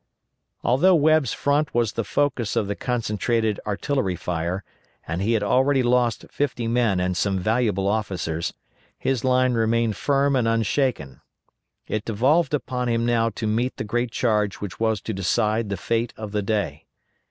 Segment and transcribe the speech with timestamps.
[0.63, 4.63] Although Webb's front was the focus of the concentrated artillery fire,
[5.07, 8.51] and he had already lost fifty men and some valuable officers,
[8.97, 11.21] his line remained firm and unshaken.
[11.87, 15.77] It devolved upon him now to meet the great charge which was to decide the
[15.77, 16.87] fate of the day.